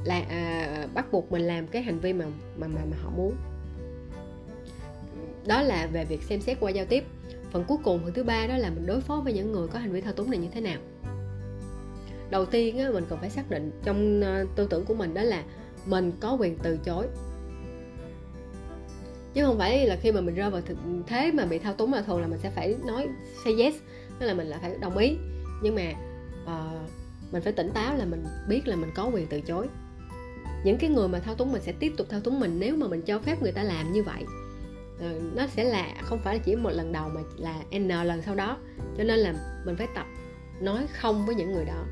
[0.05, 2.25] là à, bắt buộc mình làm cái hành vi mà
[2.57, 3.35] mà mà, mà họ muốn
[5.45, 7.03] đó là về việc xem xét qua giao tiếp.
[7.51, 9.79] Phần cuối cùng phần thứ ba đó là mình đối phó với những người có
[9.79, 10.79] hành vi thao túng này như thế nào.
[12.29, 15.21] Đầu tiên á, mình cần phải xác định trong ờ, tư tưởng của mình đó
[15.21, 15.43] là
[15.85, 17.07] mình có quyền từ chối.
[19.33, 20.77] Chứ không phải là khi mà mình rơi vào thực
[21.07, 23.07] thế mà bị thao túng là thường là mình sẽ phải nói
[23.43, 23.73] say yes
[24.19, 25.17] tức là mình là phải đồng ý.
[25.63, 25.93] Nhưng mà
[26.43, 26.91] uh,
[27.31, 29.67] mình phải tỉnh táo là mình biết là mình có quyền từ chối.
[30.63, 32.87] Những cái người mà thao túng mình sẽ tiếp tục thao túng mình nếu mà
[32.87, 34.23] mình cho phép người ta làm như vậy.
[35.01, 38.21] Ừ, nó sẽ là, không phải là chỉ một lần đầu mà là n lần
[38.21, 38.57] sau đó.
[38.97, 39.33] Cho nên là
[39.65, 40.05] mình phải tập
[40.61, 41.85] nói không với những người đó.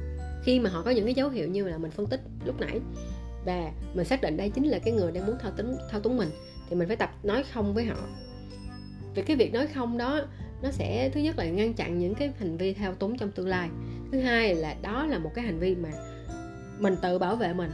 [0.43, 2.79] Khi mà họ có những cái dấu hiệu như là mình phân tích lúc nãy
[3.45, 6.17] và mình xác định đây chính là cái người đang muốn thao túng thao túng
[6.17, 6.29] mình,
[6.69, 8.07] thì mình phải tập nói không với họ.
[9.15, 10.21] Vì cái việc nói không đó,
[10.61, 13.47] nó sẽ, thứ nhất là ngăn chặn những cái hành vi thao túng trong tương
[13.47, 13.69] lai.
[14.11, 15.89] Thứ hai là đó là một cái hành vi mà
[16.79, 17.71] mình tự bảo vệ mình.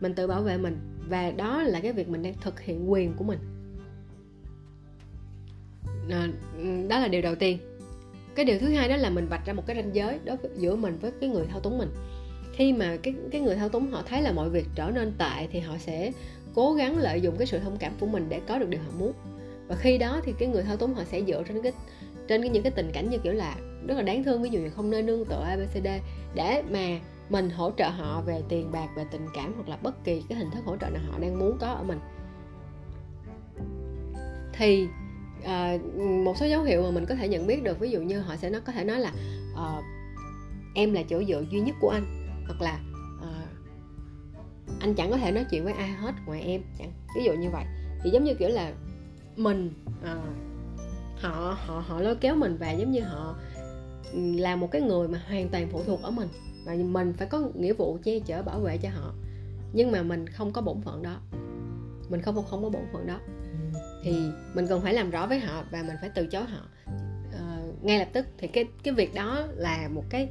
[0.00, 0.76] Mình tự bảo vệ mình
[1.08, 3.38] và đó là cái việc mình đang thực hiện quyền của mình
[6.10, 6.28] à,
[6.88, 7.58] đó là điều đầu tiên.
[8.34, 10.50] Cái điều thứ hai đó là mình vạch ra một cái ranh giới đối với,
[10.56, 11.88] giữa mình với cái người thao túng mình.
[12.52, 15.46] Khi mà cái cái người thao túng họ thấy là mọi việc trở nên tệ
[15.52, 16.12] thì họ sẽ
[16.54, 18.90] cố gắng lợi dụng cái sự thông cảm của mình để có được điều họ
[18.98, 19.12] muốn.
[19.68, 21.72] Và khi đó thì cái người thao túng họ sẽ dựa trên cái
[22.28, 24.60] trên cái, những cái tình cảnh như kiểu là rất là đáng thương ví dụ
[24.60, 25.88] như không nên nương tựa abcd
[26.34, 30.04] để mà mình hỗ trợ họ về tiền bạc về tình cảm hoặc là bất
[30.04, 31.98] kỳ cái hình thức hỗ trợ nào họ đang muốn có ở mình.
[34.52, 34.86] Thì
[35.44, 35.78] à,
[36.24, 38.36] một số dấu hiệu mà mình có thể nhận biết được ví dụ như họ
[38.36, 39.12] sẽ nó có thể nói là
[39.56, 39.82] à,
[40.74, 42.80] em là chỗ dựa duy nhất của anh hoặc là
[43.22, 43.46] à,
[44.80, 47.50] anh chẳng có thể nói chuyện với ai hết ngoài em chẳng ví dụ như
[47.50, 47.64] vậy.
[48.02, 48.72] Thì giống như kiểu là
[49.36, 49.72] mình
[50.04, 50.16] à,
[51.20, 53.36] họ họ họ lôi kéo mình và giống như họ
[54.14, 56.28] là một cái người mà hoàn toàn phụ thuộc ở mình
[56.64, 59.14] và mình phải có nghĩa vụ che chở bảo vệ cho họ.
[59.72, 61.16] Nhưng mà mình không có bổn phận đó.
[62.08, 63.18] Mình không không có bổn phận đó
[64.02, 64.16] thì
[64.54, 66.68] mình cần phải làm rõ với họ và mình phải từ chối họ.
[67.28, 70.28] Uh, ngay lập tức thì cái cái việc đó là một cái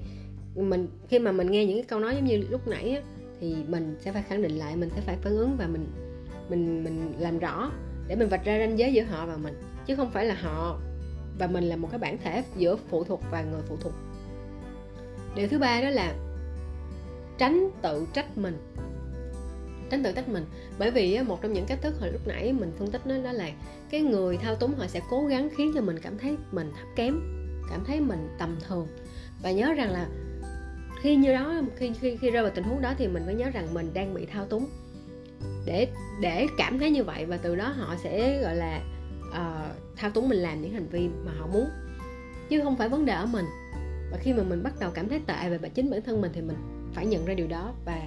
[0.56, 3.02] mình khi mà mình nghe những cái câu nói giống như lúc nãy á,
[3.42, 5.88] thì mình sẽ phải khẳng định lại mình sẽ phải phản ứng và mình
[6.50, 7.72] mình mình làm rõ
[8.08, 9.54] để mình vạch ra ranh giới giữa họ và mình
[9.86, 10.80] chứ không phải là họ
[11.40, 13.94] và mình là một cái bản thể giữa phụ thuộc và người phụ thuộc.
[15.36, 16.16] Điều thứ ba đó là
[17.38, 18.58] tránh tự trách mình
[19.92, 20.46] tránh tự trách mình.
[20.80, 23.32] Bởi vì một trong những cách thức hồi lúc nãy mình phân tích đó, đó
[23.32, 23.50] là
[23.90, 26.88] cái người thao túng họ sẽ cố gắng khiến cho mình cảm thấy mình thấp
[26.96, 27.22] kém
[27.70, 28.88] cảm thấy mình tầm thường.
[29.44, 30.08] Và nhớ rằng là
[31.02, 33.50] khi như đó khi khi khi rơi vào tình huống đó thì mình phải nhớ
[33.50, 34.68] rằng mình đang bị thao túng.
[35.66, 35.88] Để
[36.22, 38.82] để cảm thấy như vậy và từ đó họ sẽ gọi là
[39.30, 41.70] uh, thao túng mình làm những hành vi mà họ muốn.
[42.50, 43.46] Chứ không phải vấn đề ở mình.
[44.12, 46.42] Và khi mà mình bắt đầu cảm thấy tệ về chính bản thân mình thì
[46.42, 46.58] mình
[46.94, 47.74] phải nhận ra điều đó.
[47.86, 48.02] Và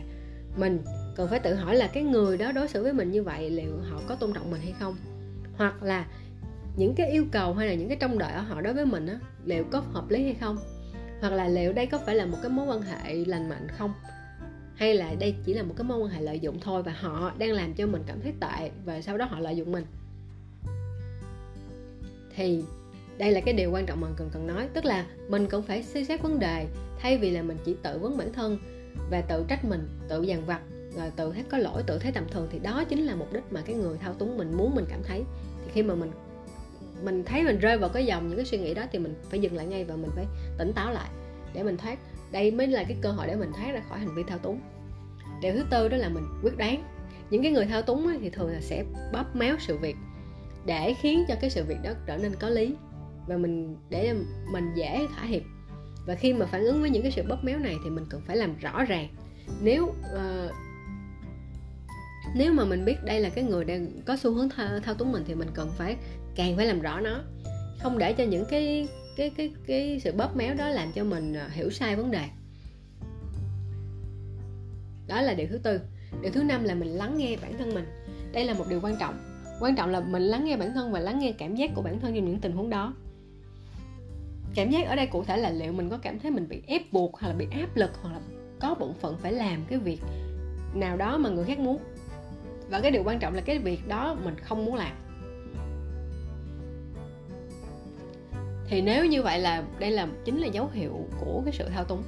[0.57, 0.79] mình
[1.15, 3.73] cần phải tự hỏi là cái người đó đối xử với mình như vậy liệu
[3.91, 4.97] họ có tôn trọng mình hay không?
[5.57, 6.07] Hoặc là
[6.77, 9.07] những cái yêu cầu hay là những cái trông đợi ở họ đối với mình
[9.07, 10.59] á, liệu có hợp lý hay không?
[11.21, 13.93] Hoặc là liệu đây có phải là một cái mối quan hệ lành mạnh không?
[14.75, 17.33] Hay là đây chỉ là một cái mối quan hệ lợi dụng thôi và họ
[17.39, 19.85] đang làm cho mình cảm thấy tệ và sau đó họ lợi dụng mình?
[22.37, 22.65] Thì
[23.19, 25.83] đây là cái điều quan trọng mà cần cần nói, tức là mình cũng phải
[25.83, 26.67] suy xét vấn đề
[26.99, 28.59] thay vì là mình chỉ tự vấn bản thân
[29.11, 30.61] và tự trách mình, tự dằn vặt.
[30.97, 33.33] Ờ, rồi tự thấy có lỗi tự thấy tầm thường thì đó chính là mục
[33.33, 35.25] đích mà cái người thao túng mình muốn mình cảm thấy.
[35.65, 36.11] Thì khi mà mình
[37.05, 39.41] mình thấy mình rơi vào cái dòng những cái suy nghĩ đó thì mình phải
[39.41, 40.27] dừng lại ngay và mình phải
[40.59, 41.09] tỉnh táo lại
[41.55, 41.99] để mình thoát.
[42.33, 44.61] Đây mới là cái cơ hội để mình thoát ra khỏi hành vi thao túng.
[45.43, 46.85] Điều thứ tư đó là mình quyết đoán.
[47.31, 49.97] Những cái người thao túng thì thường là sẽ bóp méo sự việc
[50.67, 52.75] để khiến cho cái sự việc đó trở nên có lý
[53.27, 54.15] và mình để
[54.53, 55.43] mình dễ thỏa hiệp.
[56.07, 58.21] Và khi mà phản ứng với những cái sự bóp méo này thì mình cần
[58.27, 59.09] phải làm rõ ràng.
[59.63, 60.53] Nếu uh,
[62.35, 65.13] nếu mà mình biết đây là cái người đang có xu hướng thao, thao túng
[65.13, 65.97] mình thì mình cần phải
[66.35, 67.21] càng phải làm rõ nó.
[67.79, 71.35] Không để cho những cái cái cái cái sự bóp méo đó làm cho mình
[71.35, 72.25] à, hiểu sai vấn đề.
[75.07, 75.81] Đó là điều thứ tư.
[76.23, 77.85] Điều thứ năm là mình lắng nghe bản thân mình.
[78.33, 79.15] Đây là một điều quan trọng.
[79.61, 82.01] Quan trọng là mình lắng nghe bản thân và lắng nghe cảm giác của bản
[82.01, 82.95] thân trong những tình huống đó.
[84.55, 86.93] Cảm giác ở đây cụ thể là liệu mình có cảm thấy mình bị ép
[86.93, 88.21] buộc hoặc là bị áp lực hoặc là
[88.61, 90.01] có bổn phận phải làm cái việc
[90.75, 91.79] nào đó mà người khác muốn?
[92.69, 94.93] Và cái điều quan trọng là cái việc đó mình không muốn làm.
[98.69, 101.85] Thì nếu như vậy là đây là chính là dấu hiệu của cái sự thao
[101.85, 102.03] túng.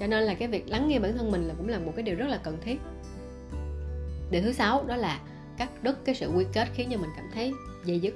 [0.00, 2.02] Cho nên là cái việc lắng nghe bản thân mình là cũng là một cái
[2.02, 2.80] điều rất là cần thiết.
[4.30, 5.20] Điều thứ sáu đó là
[5.56, 7.52] cắt đứt cái sự quy kết khiến cho mình cảm thấy
[7.84, 8.14] dây dứt.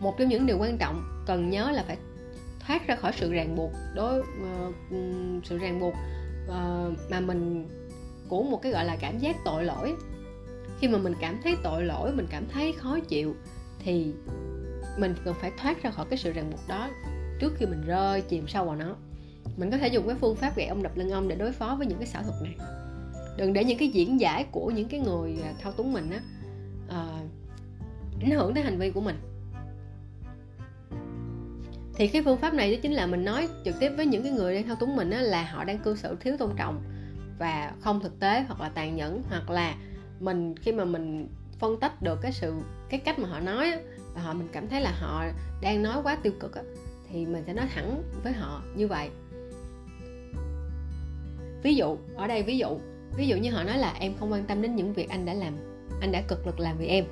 [0.00, 1.96] Một trong những điều quan trọng cần nhớ là phải
[2.66, 4.24] thoát ra khỏi sự ràng buộc đối uh,
[5.44, 5.94] sự ràng buộc
[6.46, 7.68] uh, mà mình
[8.28, 9.94] của một cái gọi là cảm giác tội lỗi
[10.78, 13.36] khi mà mình cảm thấy tội lỗi mình cảm thấy khó chịu
[13.78, 14.12] thì
[14.98, 16.90] mình cần phải thoát ra khỏi cái sự ràng buộc đó
[17.40, 18.96] trước khi mình rơi chìm sâu vào nó.
[19.56, 21.74] Mình có thể dùng cái phương pháp gậy ông đập lưng ông để đối phó
[21.78, 22.54] với những cái xảo thuật này.
[23.36, 26.20] Đừng để những cái diễn giải của những cái người à, thao túng mình á
[26.86, 29.16] uh, ảnh hưởng tới hành vi của mình.
[31.96, 34.32] Thì cái phương pháp này đó chính là mình nói trực tiếp với những cái
[34.32, 36.82] người đang thao túng mình á, là họ đang cư xử thiếu tôn trọng
[37.38, 39.74] và không thực tế hoặc là tàn nhẫn hoặc là
[40.20, 42.54] mình khi mà mình phân tích được cái sự
[42.88, 43.78] cái cách mà họ nói á,
[44.14, 45.24] và họ mình cảm thấy là họ
[45.60, 46.62] đang nói quá tiêu cực á,
[47.08, 49.10] thì mình sẽ nói thẳng với họ như vậy.
[51.62, 52.78] Ví dụ ở đây ví dụ
[53.16, 55.34] ví dụ như họ nói là em không quan tâm đến những việc anh đã
[55.34, 55.54] làm
[56.00, 57.04] anh đã cực lực làm vì em.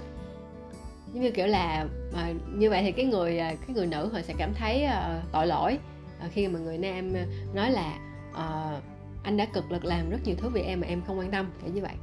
[1.13, 4.23] Giống như kiểu là mà như vậy thì cái người à, cái người nữ họ
[4.23, 5.79] sẽ cảm thấy à, tội lỗi
[6.21, 7.13] à, khi mà người nam
[7.55, 7.99] nói là
[8.33, 8.81] ờ,
[9.23, 11.51] anh đã cực lực làm rất nhiều thứ vì em mà em không quan tâm.
[11.63, 11.95] Kiểu như vậy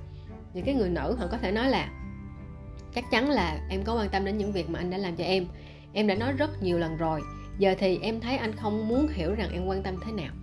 [0.53, 1.89] những cái người nữ họ có thể nói là
[2.95, 5.23] chắc chắn là em có quan tâm đến những việc mà anh đã làm cho
[5.23, 5.45] em.
[5.93, 7.21] Em đã nói rất nhiều lần rồi.
[7.57, 10.33] Giờ thì em thấy anh không muốn hiểu rằng em quan tâm thế nào.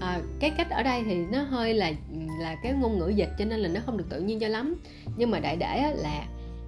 [0.00, 1.92] À, cái cách ở đây thì nó hơi là
[2.40, 4.74] là cái ngôn ngữ dịch cho nên là nó không được tự nhiên cho lắm.
[5.16, 6.26] Nhưng mà đại để là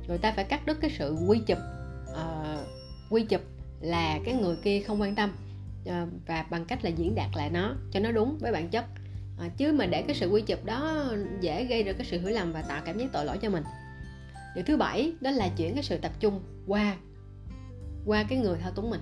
[0.09, 1.59] người ta phải cắt đứt cái sự quy chụp
[2.11, 2.67] uh,
[3.11, 3.41] quy chụp
[3.81, 5.31] là cái người kia không quan tâm
[5.89, 8.85] uh, và bằng cách là diễn đạt lại nó cho nó đúng với bản chất
[9.41, 11.05] à, chứ mà để cái sự quy chụp đó
[11.41, 13.63] dễ gây ra cái sự hiểu lầm và tạo cảm giác tội lỗi cho mình.
[14.55, 16.97] Điều thứ bảy đó là chuyển cái sự tập trung qua
[18.07, 19.01] qua cái người thao túng mình.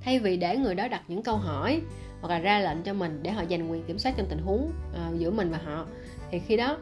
[0.00, 1.80] Thay vì để người đó đặt những câu hỏi
[2.20, 4.72] hoặc là ra lệnh cho mình để họ giành quyền kiểm soát trong tình huống
[4.94, 5.86] à, giữa mình và họ
[6.30, 6.78] thì khi đó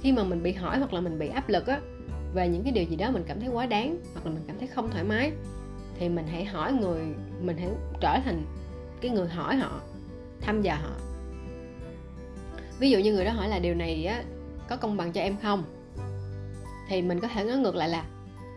[0.00, 1.80] khi mà mình bị hỏi hoặc là mình bị áp lực á
[2.34, 4.58] về những cái điều gì đó mình cảm thấy quá đáng hoặc là mình cảm
[4.58, 5.32] thấy không thoải mái
[5.98, 7.02] thì mình hãy hỏi người
[7.40, 7.68] mình hãy
[8.00, 8.44] trở thành
[9.00, 9.80] cái người hỏi họ
[10.40, 11.09] thăm dò họ
[12.80, 14.22] ví dụ như người đó hỏi là điều này á
[14.68, 15.64] có công bằng cho em không?
[16.88, 18.04] Thì mình có thể nói ngược lại là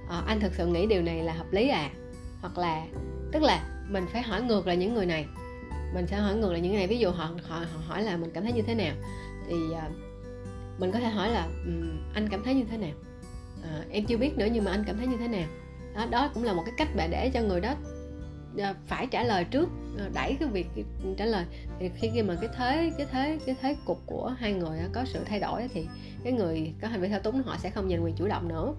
[0.09, 1.89] à, anh thực sự nghĩ điều này là hợp lý à?
[2.41, 2.85] Hoặc là
[3.31, 5.25] tức là mình phải hỏi ngược lại những người này.
[5.93, 8.17] Mình sẽ hỏi ngược lại những người này ví dụ họ họ, họ hỏi là
[8.17, 8.95] mình cảm thấy như thế nào?
[9.47, 9.89] Thì à,
[10.77, 12.93] mình có thể hỏi là um, anh cảm thấy như thế nào?
[13.63, 15.47] À, em chưa biết nữa nhưng mà anh cảm thấy như thế nào?
[15.95, 17.75] Đó đó cũng là một cái cách bạn để cho người đó
[18.57, 21.45] Ờ, phải trả lời trước ờ, đẩy cái việc ừ, trả lời.
[21.79, 25.05] Thì khi khi mà cái thế cái thế cái thế cục của hai người có
[25.05, 25.85] sự thay đổi thì
[26.23, 28.73] cái người có hành vi thao túng họ sẽ không giành quyền chủ động nữa.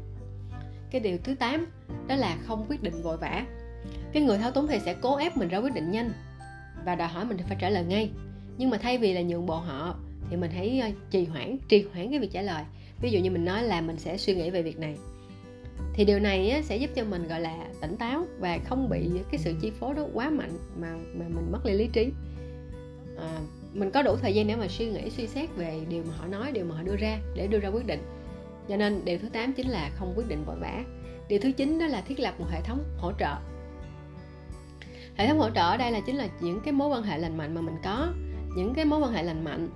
[0.91, 1.67] Cái điều thứ 8
[2.07, 3.47] đó là không quyết định vội vã.
[4.13, 6.13] Cái người thao túng thì sẽ cố ép mình ra quyết định nhanh
[6.85, 8.11] và đòi hỏi mình phải trả lời ngay.
[8.59, 9.97] Nhưng mà thay vì là nhượng bộ họ
[10.31, 12.65] thì mình hãy ờ, trì hoãn trì hoãn cái việc trả lời.
[13.01, 14.97] Ví dụ như mình nói là mình sẽ suy nghĩ về việc này
[15.95, 19.39] thì điều này sẽ giúp cho mình gọi là tỉnh táo và không bị cái
[19.39, 22.13] sự chi phối đó quá mạnh mà mà mình mất đi lý trí.
[23.19, 23.39] À,
[23.73, 26.27] mình có đủ thời gian để mà suy nghĩ suy xét về điều mà họ
[26.27, 28.01] nói điều mà họ đưa ra để đưa ra quyết định.
[28.69, 30.85] Cho nên điều thứ 8 chính là không quyết định vội vã.
[31.29, 33.37] Điều thứ 9 đó là thiết lập một hệ thống hỗ trợ.
[35.17, 37.37] Hệ thống hỗ trợ ở đây là chính là những cái mối quan hệ lành
[37.37, 38.13] mạnh mà mình có
[38.57, 39.69] những cái mối quan hệ lành mạnh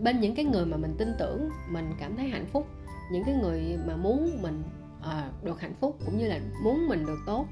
[0.00, 2.66] bên những cái người mà mình tin tưởng mình cảm thấy hạnh phúc
[3.12, 4.62] những cái người mà muốn mình
[5.06, 7.46] uh, được hạnh phúc cũng như là muốn mình được tốt.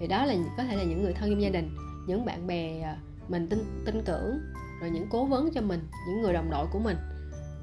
[0.00, 2.80] Thì đó là có thể là những người thân trong gia đình những bạn bè
[2.82, 2.94] ờ,
[3.28, 4.38] mình tin tin tưởng
[4.80, 6.96] rồi những cố vấn cho mình những người đồng đội của mình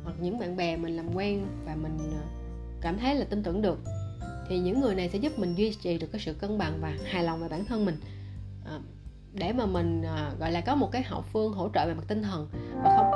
[0.04, 2.21] hoặc những bạn bè mình làm quen và mình ờ,
[2.82, 3.80] cảm thấy là tin tưởng được.
[4.49, 6.93] Thì những người này sẽ giúp mình duy trì được cái sự cân bằng và
[7.06, 7.97] hài lòng về bản thân mình.
[8.65, 8.80] À,
[9.34, 12.04] để mà mình à, gọi là có một cái hậu phương hỗ trợ về mặt
[12.08, 12.49] tinh thần
[12.84, 13.12] và không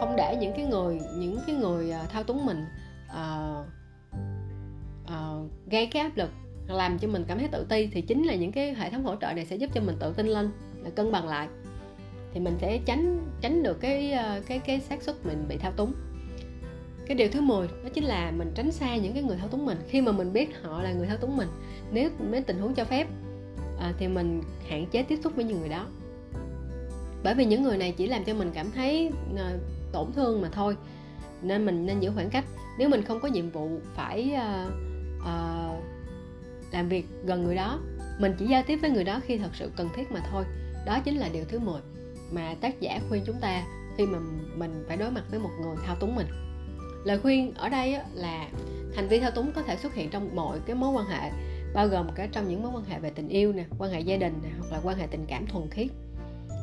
[0.00, 2.64] không để những cái người những cái người à, thao túng mình
[3.10, 3.66] uh,
[5.70, 6.30] gây cái áp lực
[6.68, 9.16] làm cho mình cảm thấy tự ti thì chính là những cái hệ thống hỗ
[9.16, 10.50] trợ này sẽ giúp cho mình tự tin lên
[10.82, 11.48] là cân bằng lại.
[12.34, 15.72] Thì mình sẽ tránh tránh được cái ờ, cái cái xác suất mình bị thao
[15.72, 15.92] túng.
[17.06, 19.66] Cái điều thứ 10 đó chính là mình tránh xa những cái người thao túng
[19.66, 19.78] mình.
[19.88, 21.48] Khi mà mình biết họ là người thao túng mình
[21.92, 23.06] nếu mấy tình huống cho phép
[23.80, 25.86] à, thì mình hạn chế tiếp xúc với những người đó.
[27.24, 29.52] Bởi vì những người này chỉ làm cho mình cảm thấy à,
[29.92, 30.76] tổn thương mà thôi
[31.42, 32.44] nên mình nên giữ khoảng cách.
[32.78, 34.68] Nếu mình không có nhiệm vụ phải à,
[35.24, 35.84] uh,
[36.72, 37.80] làm việc gần người đó.
[38.18, 40.44] Mình chỉ giao tiếp với người đó khi thật sự cần thiết mà thôi.
[40.86, 41.80] Đó chính là điều thứ 10
[42.32, 43.64] mà tác giả khuyên chúng ta
[43.96, 44.18] khi mà
[44.56, 46.26] mình phải đối mặt với một người thao túng mình.
[47.04, 48.48] Lời khuyên ở đây là
[48.94, 51.30] hành vi thao túng có thể xuất hiện trong mọi cái mối quan hệ
[51.74, 54.16] bao gồm cả trong những mối quan hệ về tình yêu nè quan hệ gia
[54.16, 55.88] đình nè hoặc là quan hệ tình cảm thuần khiết.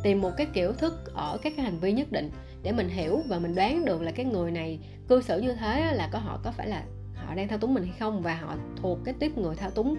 [0.04, 2.32] Tìm một cái kiểu thức ở các cái hành vi nhất định
[2.64, 5.94] để mình hiểu và mình đoán được là cái người này cư xử như thế
[5.94, 6.84] là có họ có phải là
[7.26, 9.96] họ đang thao túng mình hay không và họ thuộc cái tiếp người thao túng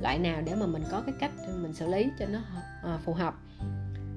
[0.00, 1.30] loại nào để mà mình có cái cách
[1.62, 2.38] mình xử lý cho nó
[2.82, 3.34] à, phù hợp.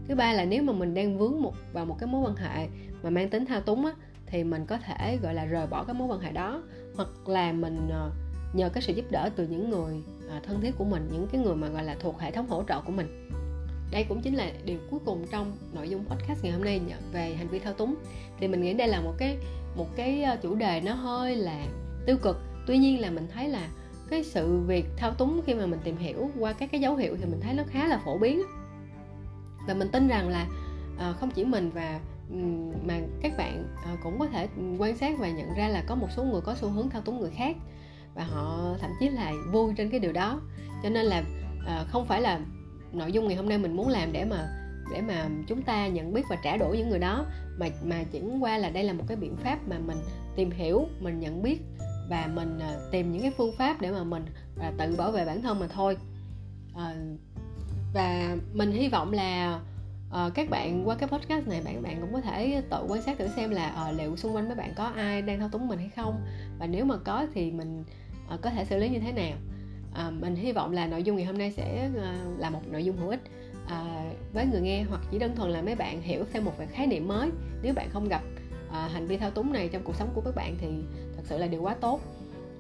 [0.08, 2.68] Thứ ba là nếu mà mình đang vướng một vào một cái mối quan hệ
[3.04, 3.92] mà mang tính thao túng á,
[4.26, 6.64] thì mình có thể gọi là rời bỏ cái mối quan hệ đó
[6.96, 8.12] hoặc là mình ờ,
[8.54, 11.42] nhờ cái sự giúp đỡ từ những người à, thân thiết của mình những cái
[11.42, 13.30] người mà gọi là thuộc hệ thống hỗ trợ của mình.
[13.92, 17.36] Đây cũng chính là điều cuối cùng trong nội dung podcast ngày hôm nay về
[17.36, 17.96] hành vi thao túng.
[18.40, 19.38] Thì mình nghĩ đây là một cái
[19.76, 21.66] một cái ờ, chủ đề nó hơi là
[22.06, 22.38] tiêu cực.
[22.68, 23.68] Tuy nhiên là mình thấy là
[24.10, 27.18] cái sự việc thao túng khi mà mình tìm hiểu qua các cái dấu hiệu
[27.20, 28.42] thì mình thấy nó khá là phổ biến.
[29.68, 30.48] Và mình tin rằng là
[30.98, 32.00] ờ, không chỉ mình và
[32.84, 36.08] mà các bạn ờ, cũng có thể quan sát và nhận ra là có một
[36.16, 37.56] số người có xu hướng thao túng người khác
[38.16, 40.42] và họ thậm chí là vui trên cái điều đó.
[40.84, 41.24] Cho nên là
[41.66, 42.40] ờ, không phải là
[42.94, 44.48] nội dung ngày hôm nay mình muốn làm để mà
[44.92, 47.26] để mà chúng ta nhận biết và trả đổi những người đó,
[47.60, 49.98] mà mà chuyển qua là đây là một cái biện pháp mà mình
[50.36, 51.60] tìm hiểu, mình nhận biết
[52.10, 54.26] và mình à, tìm những cái phương pháp để mà mình
[54.60, 55.98] à, tự bảo vệ bản thân mà thôi.
[56.74, 56.96] Ờ,
[57.94, 59.60] và mình hy vọng là
[60.10, 63.18] uh, các bạn qua cái podcast này bạn bạn cũng có thể tự quan sát
[63.18, 65.80] thử xem là uh, liệu xung quanh mấy bạn có ai đang thao túng mình
[65.80, 66.26] hay không?
[66.60, 67.84] Và nếu mà có thì mình
[68.34, 69.38] uh, có thể xử lý như thế nào?
[70.12, 71.90] Mình hy vọng là nội dung ngày hôm nay sẽ
[72.38, 73.22] là một nội dung hữu ích.
[74.34, 76.88] Với người nghe hoặc chỉ đơn thuần là mấy bạn hiểu thêm một cái khái
[76.88, 77.30] niệm mới.
[77.62, 78.22] Nếu bạn không gặp
[78.72, 80.68] hành vi thao túng này trong cuộc sống của các bạn thì
[81.26, 82.00] sự là điều quá tốt.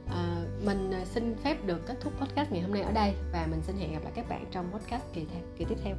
[0.09, 3.47] Ờ, à, mình xin phép được kết thúc podcast ngày hôm nay ở đây và
[3.51, 5.25] mình xin hẹn gặp lại các bạn trong podcast kỳ,
[5.57, 5.95] kỳ tiếp theo.